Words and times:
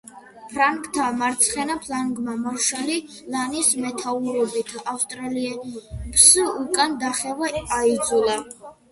ფრანგთა 0.51 1.07
მარცხენა 1.17 1.73
ფლანგმა, 1.81 2.33
მარშალი 2.45 2.95
ლანის 3.35 3.69
მეთაურობით 3.83 4.71
ავსტრიელებს 4.93 6.23
უკან 6.63 6.97
დახევა 7.05 7.51
აიძულა. 7.81 8.39